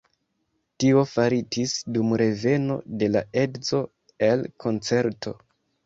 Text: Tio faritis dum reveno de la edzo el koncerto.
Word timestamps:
Tio 0.83 1.03
faritis 1.09 1.75
dum 1.99 2.17
reveno 2.23 2.81
de 3.05 3.13
la 3.15 3.25
edzo 3.45 3.87
el 4.33 4.47
koncerto. 4.67 5.41